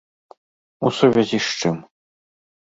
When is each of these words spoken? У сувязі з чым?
У 0.89 0.91
сувязі 1.01 1.39
з 1.51 1.61
чым? 1.61 1.75